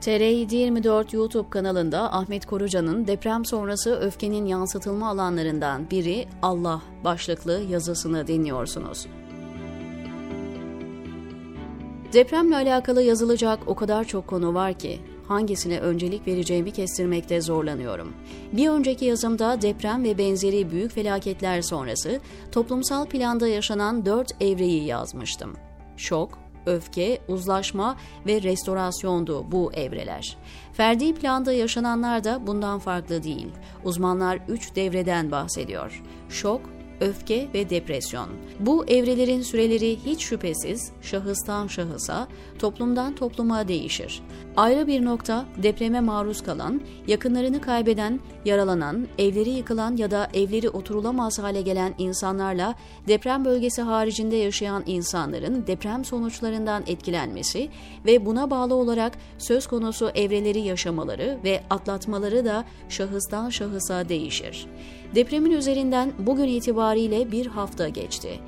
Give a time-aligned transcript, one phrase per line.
[0.00, 9.06] TR724 YouTube kanalında Ahmet Koruca'nın deprem sonrası öfkenin yansıtılma alanlarından biri Allah başlıklı yazısını dinliyorsunuz.
[12.12, 18.12] Depremle alakalı yazılacak o kadar çok konu var ki hangisine öncelik vereceğimi kestirmekte zorlanıyorum.
[18.52, 22.20] Bir önceki yazımda deprem ve benzeri büyük felaketler sonrası
[22.52, 25.56] toplumsal planda yaşanan dört evreyi yazmıştım.
[25.96, 30.36] Şok, öfke, uzlaşma ve restorasyondu bu evreler.
[30.72, 33.48] Ferdi planda yaşananlar da bundan farklı değil.
[33.84, 36.02] Uzmanlar üç devreden bahsediyor.
[36.28, 36.60] Şok,
[37.00, 38.28] öfke ve depresyon.
[38.60, 44.22] Bu evrelerin süreleri hiç şüphesiz şahıstan şahısa, toplumdan topluma değişir.
[44.56, 51.38] Ayrı bir nokta depreme maruz kalan, yakınlarını kaybeden, yaralanan, evleri yıkılan ya da evleri oturulamaz
[51.38, 52.74] hale gelen insanlarla
[53.08, 57.68] deprem bölgesi haricinde yaşayan insanların deprem sonuçlarından etkilenmesi
[58.06, 64.66] ve buna bağlı olarak söz konusu evreleri yaşamaları ve atlatmaları da şahıstan şahısa değişir.
[65.14, 66.48] Depremin üzerinden bugün
[66.96, 68.40] itibariyle bir hafta geçti.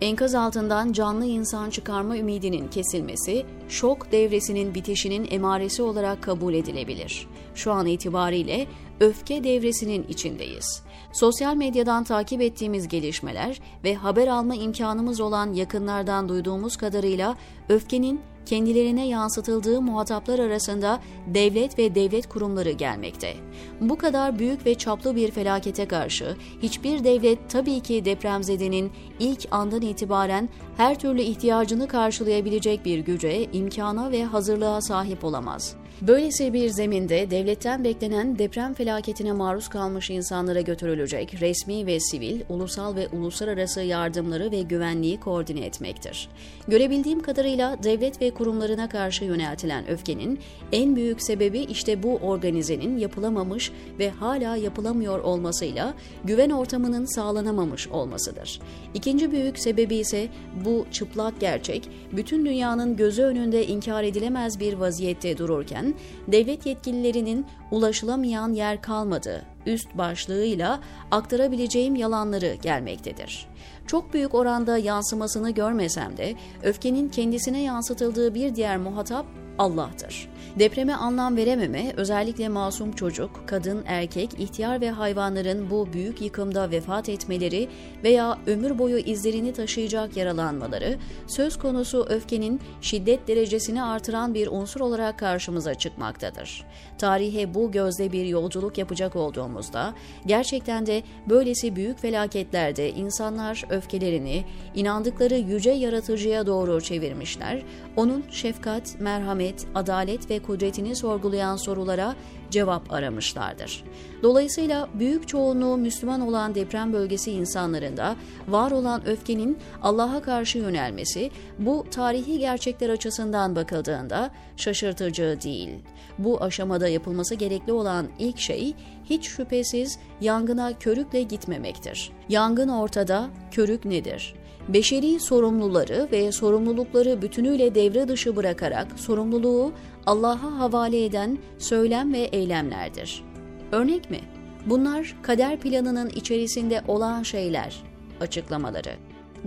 [0.00, 7.26] Enkaz altından canlı insan çıkarma ümidinin kesilmesi, şok devresinin bitişinin emaresi olarak kabul edilebilir.
[7.54, 8.66] Şu an itibariyle
[9.00, 10.82] öfke devresinin içindeyiz.
[11.12, 17.36] Sosyal medyadan takip ettiğimiz gelişmeler ve haber alma imkanımız olan yakınlardan duyduğumuz kadarıyla
[17.68, 23.34] öfkenin kendilerine yansıtıldığı muhataplar arasında devlet ve devlet kurumları gelmekte.
[23.80, 29.82] Bu kadar büyük ve çaplı bir felakete karşı hiçbir devlet tabii ki depremzedenin ilk andan
[29.82, 35.76] itibaren her türlü ihtiyacını karşılayabilecek bir güce, imkana ve hazırlığa sahip olamaz.
[36.02, 42.96] Böylesi bir zeminde devletten beklenen deprem felaketine maruz kalmış insanlara götürülecek resmi ve sivil, ulusal
[42.96, 46.28] ve uluslararası yardımları ve güvenliği koordine etmektir.
[46.68, 50.38] Görebildiğim kadarıyla devlet ve kurumlarına karşı yöneltilen öfkenin
[50.72, 58.60] en büyük sebebi işte bu organizenin yapılamamış ve hala yapılamıyor olmasıyla güven ortamının sağlanamamış olmasıdır.
[58.94, 60.28] İkinci büyük sebebi ise
[60.64, 65.94] bu çıplak gerçek, bütün dünyanın gözü önünde inkar edilemez bir vaziyette dururken,
[66.28, 70.80] devlet yetkililerinin ulaşılamayan yer kalmadı üst başlığıyla
[71.10, 73.48] aktarabileceğim yalanları gelmektedir.
[73.86, 79.26] Çok büyük oranda yansımasını görmesem de öfkenin kendisine yansıtıldığı bir diğer muhatap
[79.58, 80.28] Allah'tır.
[80.58, 87.08] Depreme anlam verememe, özellikle masum çocuk, kadın, erkek, ihtiyar ve hayvanların bu büyük yıkımda vefat
[87.08, 87.68] etmeleri
[88.04, 90.96] veya ömür boyu izlerini taşıyacak yaralanmaları,
[91.26, 96.64] söz konusu öfkenin şiddet derecesini artıran bir unsur olarak karşımıza çıkmaktadır.
[96.98, 99.94] Tarihe bu gözle bir yolculuk yapacak olduğumuzda,
[100.26, 107.62] gerçekten de böylesi büyük felaketlerde insanlar öfkelerini inandıkları yüce yaratıcıya doğru çevirmişler,
[107.96, 112.14] onun şefkat, merhamet, adalet ve kudretini sorgulayan sorulara
[112.50, 113.84] cevap aramışlardır.
[114.22, 118.16] Dolayısıyla büyük çoğunluğu Müslüman olan deprem bölgesi insanlarında
[118.48, 125.70] var olan öfkenin Allah'a karşı yönelmesi bu tarihi gerçekler açısından bakıldığında şaşırtıcı değil.
[126.18, 128.74] Bu aşamada yapılması gerekli olan ilk şey
[129.04, 132.12] hiç şüphesiz yangına körükle gitmemektir.
[132.28, 134.34] Yangın ortada, körük nedir?
[134.68, 139.72] Beşeri sorumluları ve sorumlulukları bütünüyle devre dışı bırakarak sorumluluğu
[140.06, 143.24] Allah'a havale eden söylem ve eylemlerdir.
[143.72, 144.20] Örnek mi?
[144.66, 147.82] Bunlar kader planının içerisinde olan şeyler,
[148.20, 148.90] açıklamaları.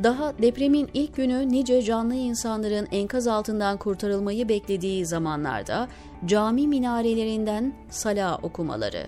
[0.03, 5.87] Daha depremin ilk günü nice canlı insanların enkaz altından kurtarılmayı beklediği zamanlarda
[6.25, 9.05] cami minarelerinden sala okumaları,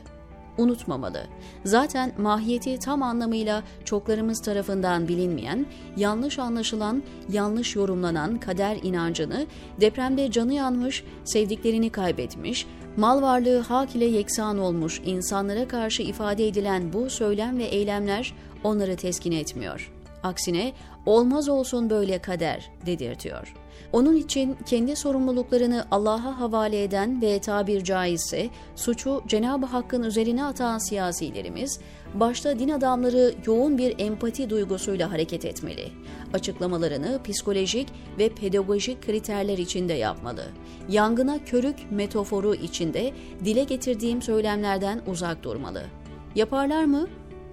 [0.58, 1.24] unutmamalı.
[1.66, 5.66] Zaten mahiyeti tam anlamıyla çoklarımız tarafından bilinmeyen,
[5.98, 9.46] yanlış anlaşılan, yanlış yorumlanan kader inancını
[9.82, 12.68] depremde canı yanmış, sevdiklerini kaybetmiş,
[12.98, 18.96] mal varlığı hak ile yeksan olmuş insanlara karşı ifade edilen bu söylem ve eylemler onları
[18.96, 20.01] teskin etmiyor.
[20.24, 20.74] Aksine
[21.06, 23.54] olmaz olsun böyle kader dedirtiyor.
[23.94, 30.78] Onun için kendi sorumluluklarını Allah'a havale eden ve tabir caizse suçu Cenab-ı Hakk'ın üzerine atan
[30.78, 31.80] siyasilerimiz,
[32.14, 35.88] başta din adamları yoğun bir empati duygusuyla hareket etmeli.
[36.34, 40.44] Açıklamalarını psikolojik ve pedagojik kriterler içinde yapmalı.
[40.90, 43.14] Yangına körük metaforu içinde
[43.46, 45.84] dile getirdiğim söylemlerden uzak durmalı.
[46.36, 47.08] Yaparlar mı?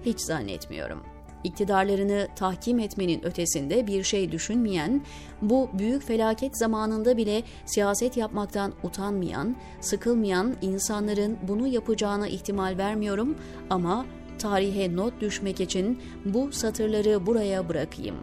[0.05, 1.08] Hiç zannetmiyorum.''
[1.43, 5.01] İktidarlarını tahkim etmenin ötesinde bir şey düşünmeyen,
[5.41, 13.35] bu büyük felaket zamanında bile siyaset yapmaktan utanmayan, sıkılmayan insanların bunu yapacağına ihtimal vermiyorum
[13.69, 14.05] ama
[14.39, 18.15] tarihe not düşmek için bu satırları buraya bırakayım.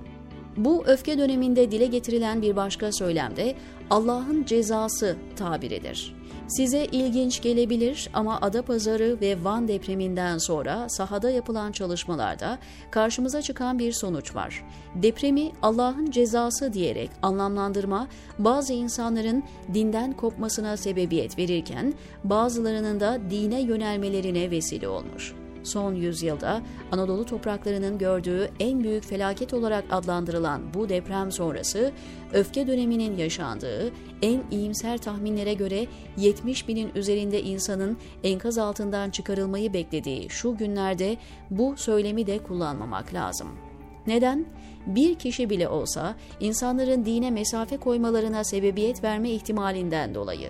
[0.57, 3.55] Bu öfke döneminde dile getirilen bir başka söylemde
[3.91, 6.17] Allah'ın cezası tabiridir.
[6.49, 12.59] Size ilginç gelebilir ama Adapazarı ve Van depreminden sonra sahada yapılan çalışmalarda
[12.91, 14.65] karşımıza çıkan bir sonuç var.
[14.95, 18.09] Depremi Allah'ın cezası diyerek anlamlandırma
[18.39, 19.43] bazı insanların
[19.75, 21.95] dinden kopmasına sebebiyet verirken
[22.25, 25.35] bazılarının da dine yönelmelerine vesile olmuş
[25.67, 31.93] son yüzyılda Anadolu topraklarının gördüğü en büyük felaket olarak adlandırılan bu deprem sonrası
[32.33, 33.93] öfke döneminin yaşandığı
[34.23, 35.87] en iyimser tahminlere göre
[36.17, 41.17] 70 binin üzerinde insanın enkaz altından çıkarılmayı beklediği şu günlerde
[41.51, 43.49] bu söylemi de kullanmamak lazım.
[44.07, 44.47] Neden?
[44.87, 50.49] Bir kişi bile olsa insanların dine mesafe koymalarına sebebiyet verme ihtimalinden dolayı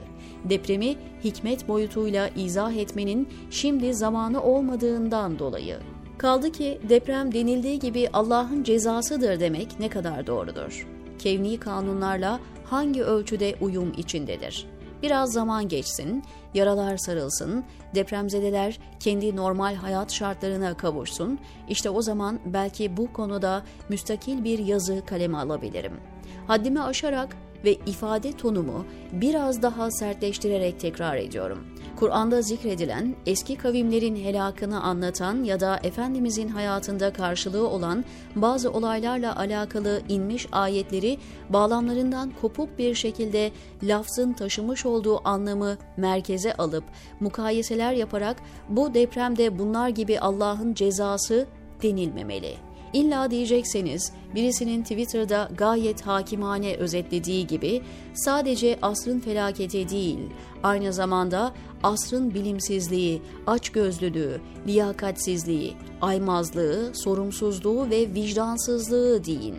[0.51, 5.79] depremi hikmet boyutuyla izah etmenin şimdi zamanı olmadığından dolayı.
[6.19, 10.87] Kaldı ki deprem denildiği gibi Allah'ın cezasıdır demek ne kadar doğrudur?
[11.19, 14.67] Kevni kanunlarla hangi ölçüde uyum içindedir?
[15.03, 17.65] Biraz zaman geçsin, yaralar sarılsın,
[17.95, 21.39] depremzedeler kendi normal hayat şartlarına kavuşsun,
[21.69, 26.01] işte o zaman belki bu konuda müstakil bir yazı kaleme alabilirim.
[26.47, 31.67] Haddimi aşarak ve ifade tonumu biraz daha sertleştirerek tekrar ediyorum.
[31.97, 38.05] Kur'an'da zikredilen eski kavimlerin helakını anlatan ya da Efendimizin hayatında karşılığı olan
[38.35, 41.19] bazı olaylarla alakalı inmiş ayetleri
[41.49, 43.51] bağlamlarından kopuk bir şekilde
[43.83, 46.85] lafzın taşımış olduğu anlamı merkeze alıp
[47.21, 48.37] mukayeseler yaparak
[48.69, 51.47] bu depremde bunlar gibi Allah'ın cezası
[51.83, 57.83] denilmemeli.'' İlla diyecekseniz birisinin Twitter'da gayet hakimane özetlediği gibi
[58.15, 60.19] sadece asrın felaketi değil,
[60.63, 61.53] aynı zamanda
[61.83, 69.57] asrın bilimsizliği, açgözlülüğü, liyakatsizliği, aymazlığı, sorumsuzluğu ve vicdansızlığı deyin.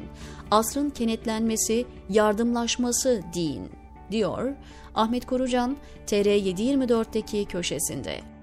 [0.52, 3.70] Asrın kenetlenmesi, yardımlaşması deyin,
[4.12, 4.54] diyor
[4.96, 5.78] Ahmet Korucan
[6.08, 8.37] TR724'teki köşesinde.